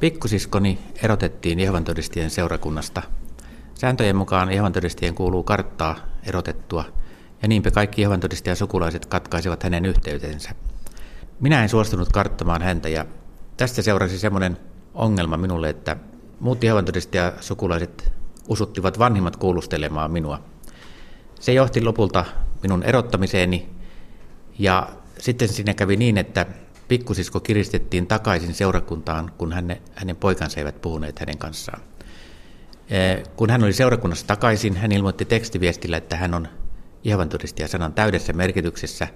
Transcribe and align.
Pikkusiskoni 0.00 0.78
erotettiin 1.02 1.60
Jehovan 1.60 1.84
todistien 1.84 2.30
seurakunnasta. 2.30 3.02
Sääntöjen 3.74 4.16
mukaan 4.16 4.52
Jehovan 4.52 4.72
todistien 4.72 5.14
kuuluu 5.14 5.42
karttaa 5.42 5.96
erotettua, 6.22 6.84
ja 7.42 7.48
niinpä 7.48 7.70
kaikki 7.70 8.02
Jehovan 8.02 8.20
todistajan 8.20 8.56
sukulaiset 8.56 9.06
katkaisivat 9.06 9.62
hänen 9.62 9.86
yhteytensä. 9.86 10.50
Minä 11.40 11.62
en 11.62 11.68
suostunut 11.68 12.08
karttamaan 12.08 12.62
häntä, 12.62 12.88
ja 12.88 13.06
tästä 13.56 13.82
seurasi 13.82 14.18
semmoinen 14.18 14.56
ongelma 14.94 15.36
minulle, 15.36 15.68
että 15.68 15.96
muut 16.40 16.64
Jehovan 16.64 16.84
sukulaiset 17.40 18.12
usuttivat 18.48 18.98
vanhimmat 18.98 19.36
kuulustelemaan 19.36 20.10
minua. 20.10 20.42
Se 21.40 21.52
johti 21.52 21.82
lopulta 21.82 22.24
minun 22.62 22.82
erottamiseeni, 22.82 23.68
ja 24.58 24.88
sitten 25.18 25.48
siinä 25.48 25.74
kävi 25.74 25.96
niin, 25.96 26.18
että 26.18 26.46
pikkusisko 26.90 27.40
kiristettiin 27.40 28.06
takaisin 28.06 28.54
seurakuntaan, 28.54 29.32
kun 29.38 29.52
häne, 29.52 29.82
hänen 29.94 30.16
poikansa 30.16 30.60
eivät 30.60 30.82
puhuneet 30.82 31.18
hänen 31.18 31.38
kanssaan. 31.38 31.80
Kun 33.36 33.50
hän 33.50 33.64
oli 33.64 33.72
seurakunnassa 33.72 34.26
takaisin, 34.26 34.76
hän 34.76 34.92
ilmoitti 34.92 35.24
tekstiviestillä, 35.24 35.96
että 35.96 36.16
hän 36.16 36.34
on 36.34 36.48
Jehovan 37.04 37.28
todistaja 37.28 37.68
sanan 37.68 37.92
täydessä 37.92 38.32
merkityksessä, 38.32 39.08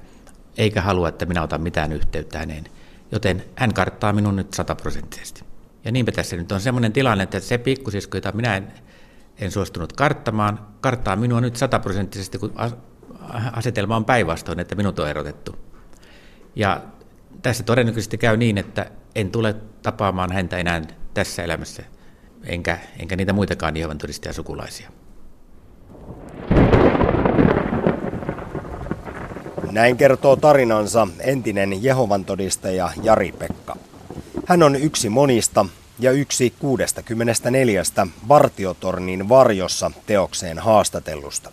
eikä 0.58 0.82
halua, 0.82 1.08
että 1.08 1.26
minä 1.26 1.42
otan 1.42 1.60
mitään 1.60 1.92
yhteyttä 1.92 2.38
häneen. 2.38 2.64
Joten 3.12 3.44
hän 3.56 3.74
karttaa 3.74 4.12
minun 4.12 4.36
nyt 4.36 4.54
sataprosenttisesti. 4.54 5.44
Ja 5.84 5.92
niinpä 5.92 6.12
tässä 6.12 6.36
nyt 6.36 6.52
on 6.52 6.60
sellainen 6.60 6.92
tilanne, 6.92 7.24
että 7.24 7.40
se 7.40 7.58
pikkusisko, 7.58 8.16
jota 8.16 8.32
minä 8.32 8.56
en, 8.56 8.72
en 9.38 9.50
suostunut 9.50 9.92
karttamaan, 9.92 10.66
karttaa 10.80 11.16
minua 11.16 11.40
nyt 11.40 11.56
sataprosenttisesti, 11.56 12.38
kun 12.38 12.52
asetelma 13.52 13.96
on 13.96 14.04
päinvastoin, 14.04 14.60
että 14.60 14.74
minut 14.74 14.98
on 14.98 15.08
erotettu. 15.08 15.56
Ja 16.56 16.80
tässä 17.42 17.64
todennäköisesti 17.64 18.18
käy 18.18 18.36
niin, 18.36 18.58
että 18.58 18.90
en 19.14 19.30
tule 19.30 19.56
tapaamaan 19.82 20.32
häntä 20.32 20.58
enää 20.58 20.82
tässä 21.14 21.42
elämässä, 21.42 21.82
enkä, 22.44 22.78
enkä 22.98 23.16
niitä 23.16 23.32
muitakaan 23.32 23.76
Jehovan 23.76 23.98
sukulaisia. 24.32 24.90
Näin 29.72 29.96
kertoo 29.96 30.36
tarinansa 30.36 31.08
entinen 31.20 31.82
Jehovan 31.84 32.24
todistaja 32.24 32.90
Jari-Pekka. 33.02 33.76
Hän 34.46 34.62
on 34.62 34.76
yksi 34.76 35.08
monista 35.08 35.66
ja 35.98 36.10
yksi 36.12 36.54
64 36.58 37.82
vartiotornin 38.28 39.28
varjossa 39.28 39.90
teokseen 40.06 40.58
haastatellusta. 40.58 41.52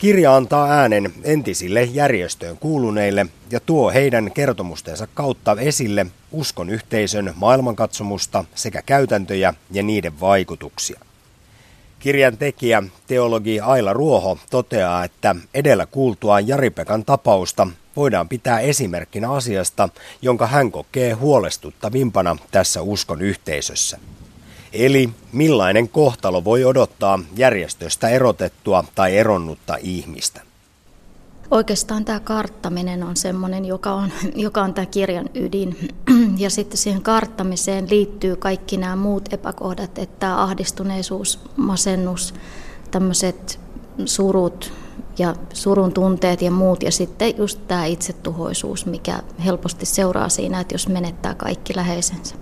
Kirja 0.00 0.36
antaa 0.36 0.70
äänen 0.70 1.12
entisille 1.24 1.82
järjestöön 1.82 2.56
kuuluneille 2.56 3.26
ja 3.50 3.60
tuo 3.60 3.90
heidän 3.90 4.32
kertomustensa 4.32 5.06
kautta 5.14 5.56
esille 5.60 6.06
uskon 6.32 6.70
yhteisön 6.70 7.32
maailmankatsomusta 7.36 8.44
sekä 8.54 8.82
käytäntöjä 8.82 9.54
ja 9.70 9.82
niiden 9.82 10.20
vaikutuksia. 10.20 11.00
Kirjan 11.98 12.36
tekijä, 12.36 12.82
teologi 13.06 13.60
Aila 13.60 13.92
Ruoho, 13.92 14.38
toteaa, 14.50 15.04
että 15.04 15.36
edellä 15.54 15.86
kuultuaan 15.86 16.48
Jari-Pekan 16.48 17.04
tapausta 17.04 17.66
voidaan 17.96 18.28
pitää 18.28 18.60
esimerkkinä 18.60 19.32
asiasta, 19.32 19.88
jonka 20.22 20.46
hän 20.46 20.70
kokee 20.70 21.12
huolestuttavimpana 21.12 22.36
tässä 22.50 22.82
uskon 22.82 23.22
yhteisössä. 23.22 23.98
Eli 24.72 25.10
millainen 25.32 25.88
kohtalo 25.88 26.44
voi 26.44 26.64
odottaa 26.64 27.18
järjestöstä 27.36 28.08
erotettua 28.08 28.84
tai 28.94 29.16
eronnutta 29.16 29.76
ihmistä? 29.80 30.40
Oikeastaan 31.50 32.04
tämä 32.04 32.20
karttaminen 32.20 33.02
on 33.02 33.16
sellainen, 33.16 33.64
joka 33.64 33.92
on, 33.92 34.10
joka 34.34 34.62
on 34.62 34.74
tämä 34.74 34.86
kirjan 34.86 35.30
ydin. 35.34 35.88
Ja 36.38 36.50
sitten 36.50 36.78
siihen 36.78 37.02
karttamiseen 37.02 37.90
liittyy 37.90 38.36
kaikki 38.36 38.76
nämä 38.76 38.96
muut 38.96 39.32
epäkohdat, 39.32 39.98
että 39.98 40.42
ahdistuneisuus, 40.42 41.40
masennus, 41.56 42.34
tämmöiset 42.90 43.60
surut 44.04 44.72
ja 45.18 45.34
surun 45.52 45.92
tunteet 45.92 46.42
ja 46.42 46.50
muut. 46.50 46.82
Ja 46.82 46.92
sitten 46.92 47.36
just 47.36 47.60
tämä 47.68 47.84
itsetuhoisuus, 47.84 48.86
mikä 48.86 49.22
helposti 49.44 49.86
seuraa 49.86 50.28
siinä, 50.28 50.60
että 50.60 50.74
jos 50.74 50.88
menettää 50.88 51.34
kaikki 51.34 51.76
läheisensä. 51.76 52.34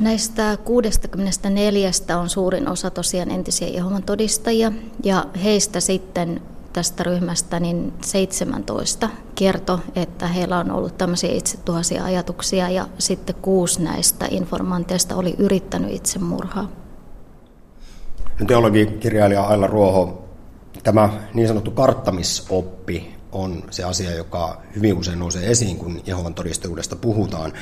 Näistä 0.00 0.56
64 0.64 1.90
on 2.20 2.28
suurin 2.28 2.68
osa 2.68 2.90
tosiaan 2.90 3.30
entisiä 3.30 3.68
Jehovan 3.68 4.02
todistajia 4.02 4.72
ja 5.04 5.26
heistä 5.44 5.80
sitten 5.80 6.40
tästä 6.72 7.02
ryhmästä 7.02 7.60
niin 7.60 7.92
17 8.00 9.08
kertoi, 9.34 9.78
että 9.96 10.26
heillä 10.26 10.58
on 10.58 10.70
ollut 10.70 10.98
tämmöisiä 10.98 11.32
itsetuhaisia 11.32 12.04
ajatuksia 12.04 12.70
ja 12.70 12.86
sitten 12.98 13.34
kuusi 13.42 13.82
näistä 13.82 14.26
informanteista 14.30 15.16
oli 15.16 15.34
yrittänyt 15.38 15.92
itsemurhaa. 15.92 16.68
Teologi, 18.46 18.86
kirjailija 18.86 19.42
Aila 19.42 19.66
Ruoho, 19.66 20.24
tämä 20.82 21.10
niin 21.34 21.48
sanottu 21.48 21.70
karttamisoppi 21.70 23.14
on 23.32 23.62
se 23.70 23.84
asia, 23.84 24.14
joka 24.14 24.60
hyvin 24.76 24.98
usein 24.98 25.18
nousee 25.18 25.50
esiin, 25.50 25.76
kun 25.76 26.00
Jehovan 26.06 26.34
todistajuudesta 26.34 26.96
puhutaan. 26.96 27.52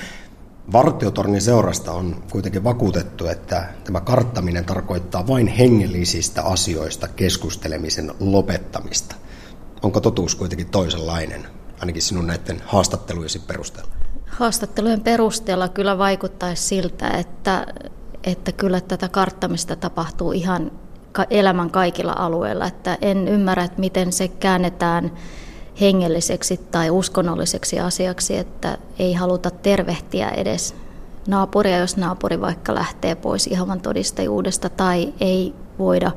Vartiotornin 0.72 1.41
seurasta 1.41 1.93
on 1.93 2.22
kuitenkin 2.31 2.65
vakuutettu, 2.65 3.27
että 3.27 3.69
tämä 3.84 4.00
karttaminen 4.00 4.65
tarkoittaa 4.65 5.27
vain 5.27 5.47
hengellisistä 5.47 6.43
asioista 6.43 7.09
keskustelemisen 7.09 8.12
lopettamista. 8.21 9.16
Onko 9.82 10.00
totuus 10.00 10.34
kuitenkin 10.34 10.71
toisenlainen, 10.71 11.47
ainakin 11.81 12.03
sinun 12.03 12.26
näiden 12.26 12.62
haastattelujesi 12.66 13.38
perusteella? 13.38 13.91
Haastattelujen 14.26 15.00
perusteella 15.00 15.69
kyllä 15.69 15.99
vaikuttaisi 15.99 16.62
siltä, 16.62 17.09
että, 17.09 17.66
että 18.25 18.53
kyllä 18.53 18.81
tätä 18.81 19.09
karttamista 19.09 19.76
tapahtuu 19.76 20.32
ihan 20.32 20.72
elämän 21.31 21.71
kaikilla 21.71 22.12
alueilla. 22.12 22.66
Että 22.66 22.99
en 23.03 23.28
ymmärrä, 23.28 23.65
että 23.65 23.81
miten 23.81 24.12
se 24.12 24.28
käännetään 24.28 25.12
hengelliseksi 25.81 26.56
tai 26.56 26.91
uskonnolliseksi 26.91 27.81
asiaksi, 27.81 28.37
että 28.37 28.78
ei 28.98 29.12
haluta 29.12 29.50
tervehtiä 29.50 30.31
edes 30.31 30.75
naapuria, 31.28 31.78
jos 31.78 31.97
naapuri 31.97 32.41
vaikka 32.41 32.75
lähtee 32.75 33.14
pois 33.14 33.47
ihan 33.47 33.81
todistajuudesta 33.81 34.69
tai 34.69 35.14
ei 35.20 35.54
voida 35.78 36.12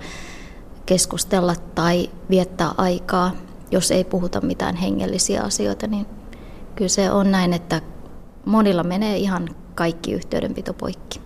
keskustella 0.86 1.56
tai 1.76 2.10
viettää 2.30 2.72
aikaa, 2.78 3.32
jos 3.72 3.92
ei 3.92 4.04
puhuta 4.04 4.42
mitään 4.42 4.76
hengellisiä 4.76 5.42
asioita, 5.42 5.88
niin 5.88 6.06
kyllä 6.76 6.90
se 6.90 7.12
on 7.12 7.32
näin, 7.32 7.54
että 7.54 7.82
monilla 8.46 8.84
menee 8.84 9.18
ihan 9.18 9.50
kaikki 9.76 10.12
yhteydenpito 10.12 10.74
poikki. 10.74 11.22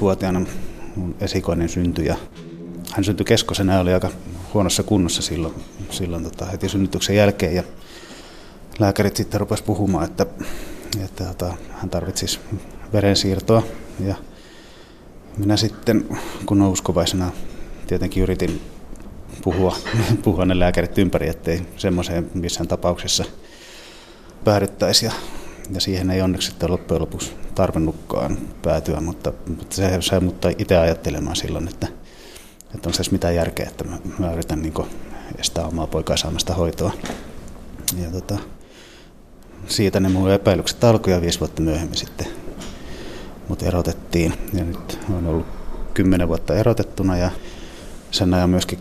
vuotiaana 0.00 0.42
mun 0.96 1.14
esikoinen 1.20 1.68
syntyi 1.68 2.06
ja 2.06 2.16
hän 2.92 3.04
syntyi 3.04 3.24
keskosena 3.24 3.72
ja 3.72 3.80
oli 3.80 3.94
aika 3.94 4.10
huonossa 4.54 4.82
kunnossa 4.82 5.22
silloin, 5.22 5.54
silloin 5.90 6.24
tota, 6.24 6.44
heti 6.44 6.68
synnytyksen 6.68 7.16
jälkeen. 7.16 7.54
Ja 7.54 7.62
lääkärit 8.78 9.16
sitten 9.16 9.40
rupesivat 9.40 9.66
puhumaan, 9.66 10.04
että, 10.04 10.26
että 11.04 11.24
tota, 11.24 11.54
hän 11.70 11.90
tarvitsisi 11.90 12.40
verensiirtoa. 12.92 13.62
Ja 14.06 14.14
minä 15.36 15.56
sitten, 15.56 16.18
kun 16.46 16.62
uskovaisena 16.62 17.30
tietenkin 17.86 18.22
yritin 18.22 18.60
puhua, 19.44 19.76
puhua 20.24 20.44
ne 20.44 20.58
lääkärit 20.58 20.98
ympäri, 20.98 21.28
ettei 21.28 21.66
semmoiseen 21.76 22.30
missään 22.34 22.68
tapauksessa 22.68 23.24
päädyttäisi. 24.44 25.06
Ja, 25.06 25.12
ja 25.74 25.80
siihen 25.80 26.10
ei 26.10 26.22
onneksi 26.22 26.50
sitten 26.50 26.70
loppujen 26.70 27.00
lopuksi 27.00 27.32
tarvinnutkaan 27.54 28.38
päätyä, 28.62 29.00
mutta, 29.00 29.32
mutta 29.46 29.76
se 29.76 29.96
sai 30.00 30.20
mut 30.20 30.44
itse 30.58 30.76
ajattelemaan 30.76 31.36
silloin, 31.36 31.68
että– 31.68 31.88
että 32.74 32.88
on 32.88 32.94
se 32.94 33.02
mitään 33.10 33.34
järkeä, 33.34 33.66
että 33.68 33.84
mä, 33.84 33.98
mä 34.18 34.32
yritän 34.32 34.62
niin 34.62 34.74
estää 35.38 35.66
omaa 35.66 35.86
poikaa 35.86 36.16
saamasta 36.16 36.54
hoitoa. 36.54 36.92
Ja 38.02 38.10
tota, 38.10 38.38
siitä 39.66 40.00
ne 40.00 40.08
mun 40.08 40.30
epäilykset 40.30 40.84
alkoi 40.84 41.12
ja 41.12 41.20
viisi 41.20 41.40
vuotta 41.40 41.62
myöhemmin 41.62 41.96
sitten 41.96 42.26
mut 43.48 43.62
erotettiin. 43.62 44.34
Ja 44.52 44.64
nyt 44.64 44.98
on 45.10 45.26
ollut 45.26 45.46
kymmenen 45.94 46.28
vuotta 46.28 46.54
erotettuna 46.54 47.16
ja 47.16 47.30
sen 48.10 48.34
ajan 48.34 48.50
myöskin 48.50 48.78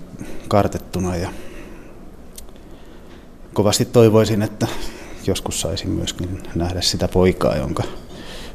kartettuna. 0.48 1.16
Ja 1.16 1.30
kovasti 3.54 3.86
toivoisin, 3.86 4.42
että 4.42 4.68
joskus 5.28 5.62
saisin 5.62 5.90
myöskin 5.90 6.44
nähdä 6.56 6.82
sitä 6.82 7.08
poikaa, 7.08 7.56
jonka 7.56 7.84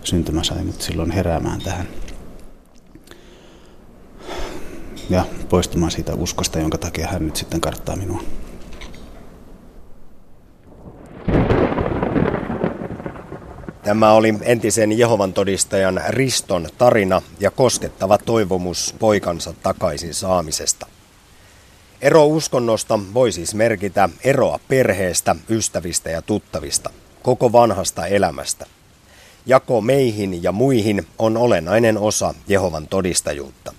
syntymä 0.04 0.44
sai 0.44 0.64
mut 0.64 0.82
silloin 0.82 1.10
heräämään 1.10 1.60
tähän 1.60 1.88
ja 5.10 5.24
poistumaan 5.48 5.90
siitä 5.90 6.14
uskosta, 6.14 6.58
jonka 6.58 6.78
takia 6.78 7.06
hän 7.06 7.26
nyt 7.26 7.36
sitten 7.36 7.60
karttaa 7.60 7.96
minua. 7.96 8.22
Tämä 13.82 14.12
oli 14.12 14.34
entisen 14.42 14.98
Jehovan 14.98 15.32
todistajan 15.32 16.00
Riston 16.08 16.68
tarina 16.78 17.22
ja 17.40 17.50
koskettava 17.50 18.18
toivomus 18.18 18.94
poikansa 18.98 19.54
takaisin 19.62 20.14
saamisesta. 20.14 20.86
Ero 22.00 22.26
uskonnosta 22.26 22.98
voi 23.14 23.32
siis 23.32 23.54
merkitä 23.54 24.08
eroa 24.24 24.58
perheestä, 24.68 25.36
ystävistä 25.50 26.10
ja 26.10 26.22
tuttavista– 26.22 26.90
koko 27.24 27.52
vanhasta 27.52 28.06
elämästä. 28.06 28.66
Jako 29.46 29.80
meihin 29.80 30.42
ja 30.42 30.52
muihin 30.52 31.06
on 31.18 31.36
olennainen 31.36 31.98
osa 31.98 32.34
Jehovan 32.48 32.88
todistajuutta. 32.88 33.72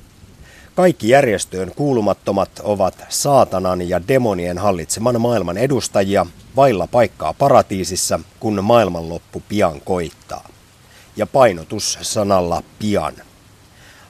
Kaikki 0.75 1.10
järjestöön 1.10 1.72
kuulumattomat 1.75 2.50
ovat 2.63 3.06
saatanan 3.10 3.89
ja 3.89 4.07
demonien 4.07 4.57
hallitseman 4.57 5.22
maailman 5.22 5.57
edustajia 5.57 6.25
vailla 6.56 6.88
paikkaa 6.88 7.33
paratiisissa, 7.33 8.19
kun 8.39 8.63
maailmanloppu 8.63 9.44
pian 9.50 9.81
koittaa. 9.81 10.50
Ja 11.16 11.27
painotus 11.27 11.98
sanalla 12.01 12.63
pian. 12.80 13.13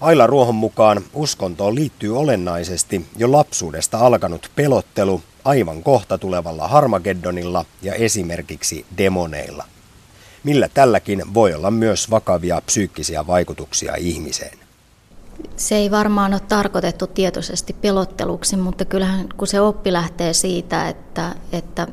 Aila 0.02 0.28
Ruohon 0.28 0.56
mukaan 0.56 1.04
uskontoon 1.14 1.76
liittyy 1.76 2.18
olennaisesti 2.18 3.06
jo 3.18 3.32
lapsuudesta 3.32 3.98
alkanut 3.98 4.52
pelottelu 4.56 5.22
aivan 5.44 5.84
kohta 5.84 6.18
tulevalla 6.18 6.68
Harmageddonilla 6.68 7.66
ja 7.82 7.94
esimerkiksi 7.94 8.86
demoneilla. 8.98 9.66
Millä 10.44 10.70
tälläkin 10.74 11.34
voi 11.34 11.54
olla 11.54 11.72
myös 11.72 12.12
vakavia 12.12 12.62
psyykkisiä 12.62 13.28
vaikutuksia 13.28 13.96
ihmiseen. 13.96 14.65
Se 15.56 15.76
ei 15.76 15.92
varmaan 15.92 16.34
ole 16.34 16.42
tarkoitettu 16.50 17.08
tietoisesti 17.08 17.74
pelotteluksi, 17.74 18.58
mutta 18.58 18.86
kyllähän 18.86 19.30
kun 19.38 19.48
se 19.48 19.62
oppi 19.62 19.94
lähtee 19.94 20.34
siitä, 20.34 20.90
että, 20.90 21.36
että 21.52 21.88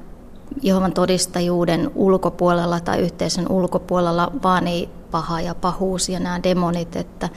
Jehovan 0.63 0.93
todistajuuden 0.93 1.91
ulkopuolella 1.95 2.81
tai 2.81 3.01
yhteisön 3.01 3.47
ulkopuolella 3.49 4.33
vaan 4.43 4.69
ei 4.69 4.89
paha 5.11 5.41
ja 5.41 5.55
pahuus 5.55 6.09
ja 6.09 6.21
nämä 6.21 6.43
demonit, 6.43 6.97
että, 6.97 7.29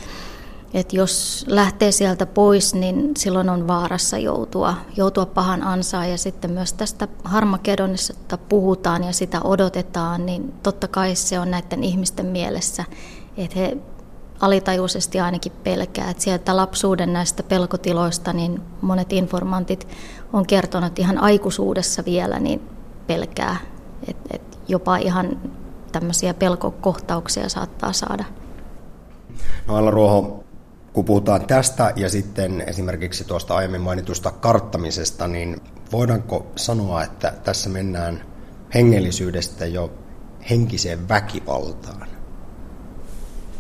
että 0.74 0.96
jos 0.96 1.46
lähtee 1.48 1.92
sieltä 1.92 2.25
pois, 2.25 2.74
niin 2.75 3.12
silloin 3.18 3.50
on 3.50 3.68
vaarassa 3.68 4.18
joutua, 4.18 4.74
joutua 4.98 5.25
pahan 5.25 5.63
ansaan. 5.63 6.12
Ja 6.12 6.18
sitten 6.18 6.52
myös 6.52 6.74
tästä 6.74 7.07
harmakedonista 7.24 8.38
puhutaan 8.38 9.04
ja 9.04 9.13
sitä 9.13 9.42
odotetaan, 9.44 10.25
niin 10.25 10.54
totta 10.63 10.88
kai 10.88 11.16
se 11.16 11.40
on 11.40 11.52
näiden 11.52 11.84
ihmisten 11.84 12.25
mielessä, 12.25 12.86
että 13.38 13.60
he 13.60 13.78
alitajuisesti 14.39 15.19
ainakin 15.19 15.51
pelkää. 15.63 16.09
Että 16.09 16.23
sieltä 16.23 16.57
lapsuuden 16.57 17.13
näistä 17.13 17.43
pelkotiloista 17.43 18.33
niin 18.33 18.61
monet 18.81 19.13
informantit 19.13 19.87
on 20.33 20.45
kertonut 20.45 20.99
ihan 20.99 21.17
aikuisuudessa 21.17 22.05
vielä, 22.05 22.39
niin 22.39 22.61
pelkää. 23.07 23.57
Että 24.07 24.29
et 24.33 24.59
jopa 24.67 24.97
ihan 24.97 25.39
tämmöisiä 25.91 26.33
pelkokohtauksia 26.33 27.49
saattaa 27.49 27.93
saada. 27.93 28.25
No 29.67 29.75
Alla 29.75 29.91
Ruoho, 29.91 30.43
kun 30.93 31.05
puhutaan 31.05 31.47
tästä 31.47 31.93
ja 31.95 32.09
sitten 32.09 32.63
esimerkiksi 32.67 33.23
tuosta 33.23 33.55
aiemmin 33.55 33.81
mainitusta 33.81 34.31
karttamisesta, 34.31 35.27
niin 35.27 35.61
voidaanko 35.91 36.47
sanoa, 36.55 37.03
että 37.03 37.33
tässä 37.43 37.69
mennään 37.69 38.25
hengellisyydestä 38.73 39.65
jo 39.65 39.91
henkiseen 40.49 41.09
väkivaltaan? 41.09 42.14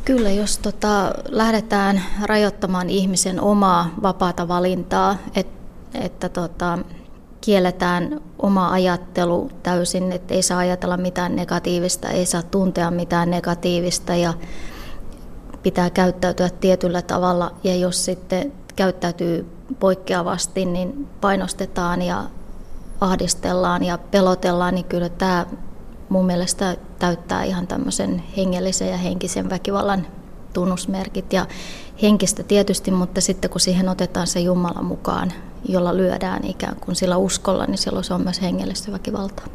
Kyllä, 0.05 0.31
jos 0.31 0.57
tota, 0.57 1.13
lähdetään 1.29 2.01
rajoittamaan 2.23 2.89
ihmisen 2.89 3.41
omaa 3.41 3.89
vapaata 4.01 4.47
valintaa, 4.47 5.17
et, 5.35 5.47
että 5.93 6.29
tota, 6.29 6.79
kielletään 7.41 8.21
oma 8.39 8.71
ajattelu 8.71 9.49
täysin, 9.63 10.11
että 10.11 10.33
ei 10.33 10.41
saa 10.41 10.57
ajatella 10.57 10.97
mitään 10.97 11.35
negatiivista, 11.35 12.09
ei 12.09 12.25
saa 12.25 12.43
tuntea 12.43 12.91
mitään 12.91 13.29
negatiivista 13.31 14.15
ja 14.15 14.33
pitää 15.63 15.89
käyttäytyä 15.89 16.49
tietyllä 16.49 17.01
tavalla. 17.01 17.51
Ja 17.63 17.75
jos 17.75 18.05
sitten 18.05 18.53
käyttäytyy 18.75 19.45
poikkeavasti, 19.79 20.65
niin 20.65 21.07
painostetaan 21.21 22.01
ja 22.01 22.23
ahdistellaan 23.01 23.83
ja 23.83 23.97
pelotellaan, 23.97 24.75
niin 24.75 24.85
kyllä 24.85 25.09
tämä 25.09 25.45
mun 26.09 26.25
mielestä 26.25 26.77
täyttää 26.99 27.43
ihan 27.43 27.67
tämmöisen 27.67 28.23
hengellisen 28.37 28.89
ja 28.89 28.97
henkisen 28.97 29.49
väkivallan 29.49 30.07
tunnusmerkit. 30.53 31.33
Ja 31.33 31.45
henkistä 32.01 32.43
tietysti, 32.43 32.91
mutta 32.91 33.21
sitten 33.21 33.49
kun 33.49 33.59
siihen 33.59 33.89
otetaan 33.89 34.27
se 34.27 34.39
Jumala 34.39 34.81
mukaan, 34.81 35.33
jolla 35.69 35.97
lyödään 35.97 36.45
ikään 36.45 36.75
kuin 36.75 36.95
sillä 36.95 37.17
uskolla, 37.17 37.65
niin 37.65 37.77
silloin 37.77 38.03
se 38.03 38.13
on 38.13 38.21
myös 38.21 38.41
hengellistä 38.41 38.91
väkivaltaa. 38.91 39.45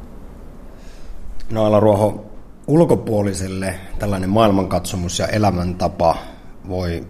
No 1.51 1.65
Ala 1.65 1.81
Ruoho, 1.81 2.25
ulkopuoliselle 2.67 3.75
tällainen 3.99 4.31
maailmankatsomus 4.31 5.19
ja 5.19 5.27
elämäntapa 5.27 6.17
voi 6.69 7.07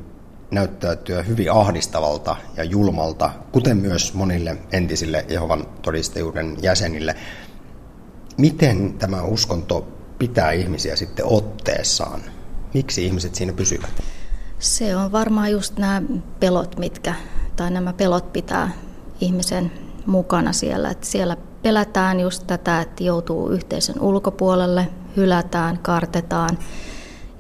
näyttäytyä 0.51 1.23
hyvin 1.23 1.53
ahdistavalta 1.53 2.37
ja 2.57 2.65
julmalta, 2.65 3.31
kuten 3.53 3.77
myös 3.77 4.15
monille 4.15 4.57
entisille 4.73 5.25
Jehovan 5.29 5.67
todistajuuden 5.83 6.57
jäsenille. 6.63 7.15
Miten 8.37 8.95
tämä 8.99 9.23
uskonto 9.23 10.00
pitää 10.21 10.53
ihmisiä 10.53 10.97
sitten 10.97 11.27
otteessaan? 11.27 12.21
Miksi 12.75 13.05
ihmiset 13.05 13.35
siinä 13.35 13.53
pysyvät? 13.53 14.03
Se 14.59 14.97
on 14.97 15.13
varmaan 15.13 15.53
just 15.53 15.79
nämä 15.79 16.03
pelot, 16.41 16.79
mitkä, 16.79 17.15
tai 17.57 17.71
nämä 17.71 17.93
pelot 17.93 18.33
pitää 18.33 18.71
ihmisen 19.21 19.73
mukana 20.07 20.53
siellä. 20.53 20.91
Että 20.91 21.07
siellä 21.07 21.37
pelätään 21.63 22.21
just 22.21 22.47
tätä, 22.47 22.81
että 22.81 23.05
joutuu 23.05 23.49
yhteisön 23.49 24.01
ulkopuolelle, 24.01 24.89
hylätään, 25.17 25.79
kartetaan. 25.79 26.59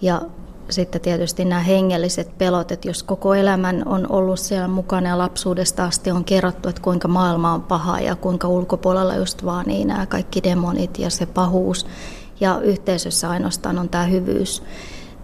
Ja 0.02 0.22
sitten 0.70 1.00
tietysti 1.00 1.44
nämä 1.44 1.60
hengelliset 1.60 2.38
pelot, 2.38 2.72
että 2.72 2.88
jos 2.88 3.02
koko 3.02 3.34
elämän 3.34 3.82
on 3.86 4.06
ollut 4.12 4.38
siellä 4.38 4.68
mukana 4.68 5.08
ja 5.08 5.18
lapsuudesta 5.18 5.84
asti 5.84 6.10
on 6.10 6.24
kerrottu, 6.24 6.68
että 6.68 6.82
kuinka 6.82 7.08
maailma 7.08 7.52
on 7.52 7.62
paha 7.62 8.00
ja 8.00 8.16
kuinka 8.16 8.48
ulkopuolella 8.48 9.16
just 9.16 9.44
vaan 9.44 9.66
niin 9.66 9.88
nämä 9.88 10.06
kaikki 10.06 10.42
demonit 10.42 10.98
ja 10.98 11.10
se 11.10 11.26
pahuus 11.26 11.86
ja 12.40 12.60
yhteisössä 12.60 13.30
ainoastaan 13.30 13.78
on 13.78 13.88
tämä 13.88 14.04
hyvyys, 14.04 14.62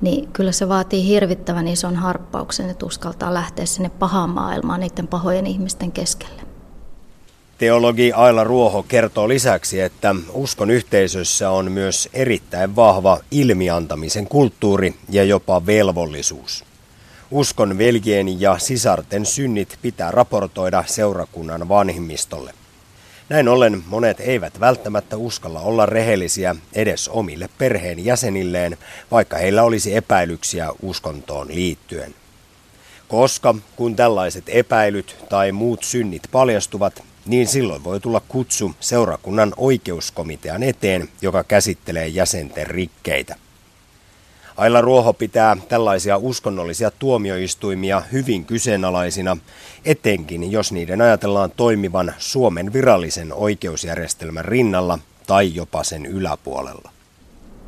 niin 0.00 0.28
kyllä 0.32 0.52
se 0.52 0.68
vaatii 0.68 1.06
hirvittävän 1.06 1.68
ison 1.68 1.96
harppauksen, 1.96 2.70
että 2.70 2.86
uskaltaa 2.86 3.34
lähteä 3.34 3.66
sinne 3.66 3.88
pahaan 3.88 4.30
maailmaan 4.30 4.80
niiden 4.80 5.06
pahojen 5.06 5.46
ihmisten 5.46 5.92
keskelle. 5.92 6.42
Teologi 7.58 8.12
Aila 8.12 8.44
Ruoho 8.44 8.82
kertoo 8.82 9.28
lisäksi, 9.28 9.80
että 9.80 10.14
uskon 10.32 10.70
yhteisössä 10.70 11.50
on 11.50 11.72
myös 11.72 12.08
erittäin 12.12 12.76
vahva 12.76 13.18
ilmiantamisen 13.30 14.26
kulttuuri 14.26 14.94
ja 15.10 15.24
jopa 15.24 15.66
velvollisuus. 15.66 16.64
Uskon 17.30 17.78
veljen 17.78 18.40
ja 18.40 18.58
sisarten 18.58 19.26
synnit 19.26 19.78
pitää 19.82 20.10
raportoida 20.10 20.84
seurakunnan 20.86 21.68
vanhimmistolle. 21.68 22.54
Näin 23.28 23.48
ollen 23.48 23.82
monet 23.86 24.20
eivät 24.20 24.60
välttämättä 24.60 25.16
uskalla 25.16 25.60
olla 25.60 25.86
rehellisiä 25.86 26.56
edes 26.72 27.08
omille 27.08 27.48
perheen 27.58 28.04
jäsenilleen, 28.04 28.76
vaikka 29.10 29.36
heillä 29.36 29.62
olisi 29.62 29.96
epäilyksiä 29.96 30.72
uskontoon 30.82 31.48
liittyen. 31.48 32.14
Koska 33.08 33.54
kun 33.76 33.96
tällaiset 33.96 34.44
epäilyt 34.46 35.16
tai 35.28 35.52
muut 35.52 35.84
synnit 35.84 36.22
paljastuvat, 36.32 37.02
niin 37.26 37.46
silloin 37.46 37.84
voi 37.84 38.00
tulla 38.00 38.22
kutsu 38.28 38.74
seurakunnan 38.80 39.52
oikeuskomitean 39.56 40.62
eteen, 40.62 41.08
joka 41.22 41.44
käsittelee 41.44 42.06
jäsenten 42.06 42.66
rikkeitä. 42.66 43.36
Aila 44.56 44.80
Ruoho 44.80 45.12
pitää 45.12 45.56
tällaisia 45.68 46.16
uskonnollisia 46.16 46.90
tuomioistuimia 46.90 48.02
hyvin 48.12 48.44
kyseenalaisina, 48.44 49.36
etenkin 49.84 50.52
jos 50.52 50.72
niiden 50.72 51.00
ajatellaan 51.00 51.50
toimivan 51.56 52.14
Suomen 52.18 52.72
virallisen 52.72 53.32
oikeusjärjestelmän 53.32 54.44
rinnalla 54.44 54.98
tai 55.26 55.54
jopa 55.54 55.84
sen 55.84 56.06
yläpuolella. 56.06 56.90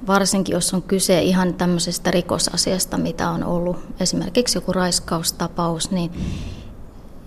Varsinkin 0.06 0.52
jos 0.52 0.74
on 0.74 0.82
kyse 0.82 1.22
ihan 1.22 1.54
tämmöisestä 1.54 2.10
rikosasiasta, 2.10 2.98
mitä 2.98 3.30
on 3.30 3.44
ollut 3.44 3.76
esimerkiksi 4.00 4.58
joku 4.58 4.72
raiskaustapaus, 4.72 5.90
niin 5.90 6.10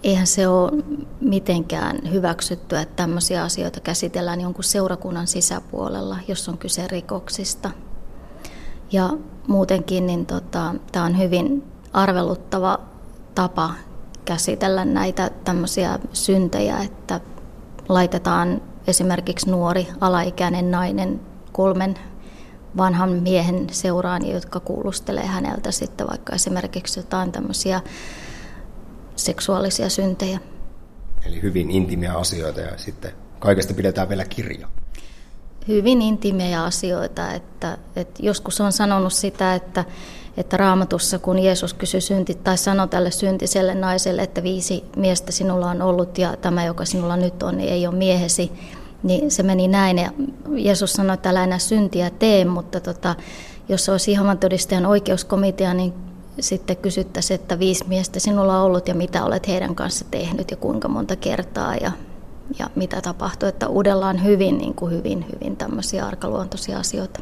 eihän 0.03 0.27
se 0.27 0.47
ole 0.47 0.71
mitenkään 1.19 2.11
hyväksyttyä, 2.11 2.81
että 2.81 2.95
tämmöisiä 2.95 3.43
asioita 3.43 3.79
käsitellään 3.79 4.41
jonkun 4.41 4.63
seurakunnan 4.63 5.27
sisäpuolella, 5.27 6.17
jos 6.27 6.49
on 6.49 6.57
kyse 6.57 6.87
rikoksista. 6.87 7.71
Ja 8.91 9.09
muutenkin 9.47 10.07
niin 10.07 10.25
tota, 10.25 10.75
tämä 10.91 11.05
on 11.05 11.17
hyvin 11.17 11.63
arveluttava 11.93 12.79
tapa 13.35 13.73
käsitellä 14.25 14.85
näitä 14.85 15.31
tämmöisiä 15.43 15.99
syntejä, 16.13 16.77
että 16.77 17.19
laitetaan 17.89 18.61
esimerkiksi 18.87 19.49
nuori 19.49 19.87
alaikäinen 20.01 20.71
nainen 20.71 21.19
kolmen 21.51 21.95
vanhan 22.77 23.09
miehen 23.09 23.67
seuraan, 23.71 24.29
jotka 24.29 24.59
kuulustelee 24.59 25.25
häneltä 25.25 25.71
sitten 25.71 26.07
vaikka 26.07 26.35
esimerkiksi 26.35 26.99
jotain 26.99 27.31
tämmöisiä 27.31 27.81
seksuaalisia 29.15 29.89
syntejä. 29.89 30.39
Eli 31.25 31.41
hyvin 31.41 31.71
intiimiä 31.71 32.13
asioita 32.13 32.59
ja 32.59 32.77
sitten 32.77 33.11
kaikesta 33.39 33.73
pidetään 33.73 34.09
vielä 34.09 34.25
kirja. 34.25 34.67
Hyvin 35.67 36.01
intiimejä 36.01 36.63
asioita, 36.63 37.31
että, 37.31 37.77
että 37.95 38.23
joskus 38.23 38.61
on 38.61 38.71
sanonut 38.71 39.13
sitä, 39.13 39.55
että, 39.55 39.85
että 40.37 40.57
raamatussa 40.57 41.19
kun 41.19 41.39
Jeesus 41.39 41.73
kysyi 41.73 42.01
synti, 42.01 42.35
tai 42.35 42.57
sanoi 42.57 42.87
tälle 42.87 43.11
syntiselle 43.11 43.75
naiselle, 43.75 44.21
että 44.21 44.43
viisi 44.43 44.83
miestä 44.95 45.31
sinulla 45.31 45.69
on 45.69 45.81
ollut 45.81 46.17
ja 46.17 46.37
tämä, 46.37 46.65
joka 46.65 46.85
sinulla 46.85 47.17
nyt 47.17 47.43
on, 47.43 47.57
niin 47.57 47.69
ei 47.69 47.87
ole 47.87 47.95
miehesi, 47.95 48.51
Niin 49.03 49.31
se 49.31 49.43
meni 49.43 49.67
näin. 49.67 49.97
Ja 49.97 50.11
Jeesus 50.55 50.93
sanoi, 50.93 51.13
että 51.13 51.29
älä 51.29 51.43
enää 51.43 51.59
syntiä 51.59 52.09
tee, 52.09 52.45
mutta 52.45 52.79
tota, 52.79 53.15
jos 53.69 53.89
olisi 53.89 54.11
Jehovan 54.11 54.37
todistajan 54.37 54.85
oikeuskomitea, 54.85 55.73
niin 55.73 55.93
sitten 56.39 56.77
kysyttäisiin, 56.77 57.39
että 57.39 57.59
viisi 57.59 57.87
miestä 57.87 58.19
sinulla 58.19 58.57
on 58.57 58.65
ollut 58.65 58.87
ja 58.87 58.95
mitä 58.95 59.25
olet 59.25 59.47
heidän 59.47 59.75
kanssa 59.75 60.05
tehnyt 60.11 60.51
ja 60.51 60.57
kuinka 60.57 60.87
monta 60.87 61.15
kertaa. 61.15 61.75
Ja, 61.75 61.91
ja 62.59 62.69
mitä 62.75 63.01
tapahtuu. 63.01 63.49
Että 63.49 63.67
uudella 63.67 64.07
on 64.07 64.23
hyvin, 64.23 64.57
niin 64.57 64.75
kuin 64.75 64.91
hyvin, 64.91 65.25
hyvin 65.33 65.57
tämmöisiä 65.57 66.05
arkaluontoisia 66.05 66.79
asioita. 66.79 67.19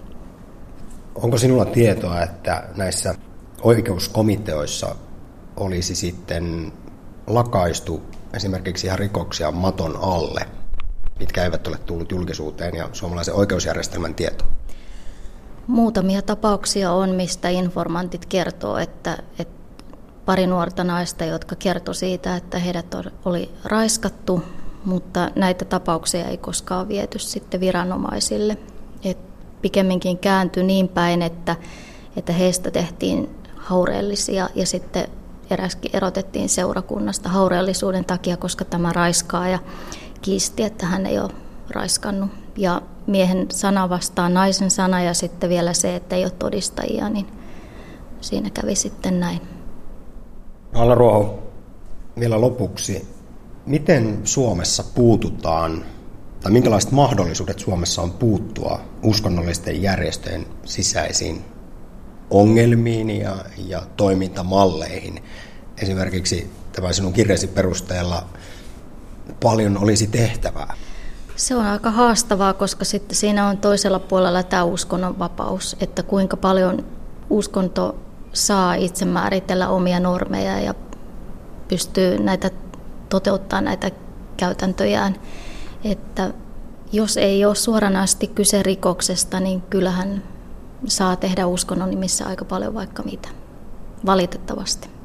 Onko 1.15 1.37
sinulla 1.37 1.65
tietoa, 1.65 2.21
että 2.21 2.63
näissä 2.75 3.15
oikeuskomiteoissa 3.61 4.95
olisi 5.57 5.95
sitten 5.95 6.73
lakaistu 7.27 8.01
esimerkiksi 8.33 8.87
ihan 8.87 8.99
rikoksia 8.99 9.51
maton 9.51 9.99
alle, 10.01 10.41
mitkä 11.19 11.43
eivät 11.43 11.67
ole 11.67 11.77
tullut 11.77 12.11
julkisuuteen 12.11 12.75
ja 12.75 12.89
suomalaisen 12.93 13.33
oikeusjärjestelmän 13.33 14.15
tietoon? 14.15 14.51
Muutamia 15.67 16.21
tapauksia 16.21 16.91
on, 16.91 17.09
mistä 17.09 17.49
informantit 17.49 18.25
kertoo, 18.25 18.77
että, 18.77 19.17
että 19.39 19.59
pari 20.25 20.47
nuorta 20.47 20.83
naista, 20.83 21.25
jotka 21.25 21.55
kertoi 21.55 21.95
siitä, 21.95 22.35
että 22.35 22.59
heidät 22.59 22.95
oli 23.25 23.51
raiskattu, 23.63 24.43
mutta 24.85 25.31
näitä 25.35 25.65
tapauksia 25.65 26.25
ei 26.25 26.37
koskaan 26.37 26.87
viety 26.87 27.19
sitten 27.19 27.59
viranomaisille. 27.59 28.57
Et 29.03 29.17
pikemminkin 29.61 30.17
kääntyi 30.17 30.63
niin 30.63 30.87
päin, 30.87 31.21
että, 31.21 31.55
että 32.17 32.33
heistä 32.33 32.71
tehtiin 32.71 33.29
haureellisia 33.55 34.49
ja 34.55 34.65
sitten 34.65 35.07
eräskin 35.49 35.95
erotettiin 35.95 36.49
seurakunnasta 36.49 37.29
haureellisuuden 37.29 38.05
takia, 38.05 38.37
koska 38.37 38.65
tämä 38.65 38.93
raiskaaja 38.93 39.59
kiisti, 40.21 40.63
että 40.63 40.85
hän 40.85 41.05
ei 41.05 41.19
ole 41.19 41.31
raiskannut. 41.69 42.29
Ja 42.57 42.81
miehen 43.07 43.47
sana 43.51 43.89
vastaa 43.89 44.29
naisen 44.29 44.71
sana 44.71 45.01
ja 45.01 45.13
sitten 45.13 45.49
vielä 45.49 45.73
se, 45.73 45.95
että 45.95 46.15
ei 46.15 46.23
ole 46.23 46.31
todistajia, 46.31 47.09
niin 47.09 47.27
siinä 48.21 48.49
kävi 48.49 48.75
sitten 48.75 49.19
näin. 49.19 49.41
Alla 50.73 50.95
Ruoho, 50.95 51.39
vielä 52.19 52.41
lopuksi. 52.41 53.18
Miten 53.69 54.19
Suomessa 54.23 54.83
puututaan, 54.95 55.85
tai 56.41 56.51
minkälaiset 56.51 56.91
mahdollisuudet 56.91 57.59
Suomessa 57.59 58.01
on 58.01 58.11
puuttua 58.11 58.81
uskonnollisten 59.03 59.81
järjestöjen 59.81 60.45
sisäisiin 60.65 61.45
ongelmiin 62.29 63.09
ja, 63.09 63.35
ja 63.67 63.81
toimintamalleihin? 63.97 65.23
Esimerkiksi 65.81 66.51
tämän 66.71 66.93
sinun 66.93 67.13
kirjasi 67.13 67.47
perusteella 67.47 68.25
paljon 69.43 69.77
olisi 69.77 70.07
tehtävää. 70.07 70.75
Se 71.35 71.55
on 71.55 71.65
aika 71.65 71.91
haastavaa, 71.91 72.53
koska 72.53 72.85
sitten 72.85 73.15
siinä 73.15 73.47
on 73.47 73.57
toisella 73.57 73.99
puolella 73.99 74.43
tämä 74.43 74.63
uskonnon 74.63 75.19
vapaus, 75.19 75.75
että 75.79 76.03
kuinka 76.03 76.37
paljon 76.37 76.85
uskonto 77.29 77.95
saa 78.33 78.73
itse 78.73 79.05
määritellä 79.05 79.69
omia 79.69 79.99
normeja 79.99 80.59
ja 80.59 80.73
pystyy 81.67 82.19
näitä 82.19 82.51
toteuttaa 83.09 83.61
näitä 83.61 83.91
käytäntöjään. 84.37 85.15
Että 85.83 86.33
jos 86.91 87.17
ei 87.17 87.45
ole 87.45 87.55
suoranaisesti 87.55 88.27
kyse 88.27 88.63
rikoksesta, 88.63 89.39
niin 89.39 89.61
kyllähän 89.61 90.23
saa 90.85 91.15
tehdä 91.15 91.47
uskonnon 91.47 91.89
nimissä 91.89 92.25
aika 92.25 92.45
paljon 92.45 92.73
vaikka 92.73 93.03
mitä, 93.03 93.29
valitettavasti. 94.05 94.98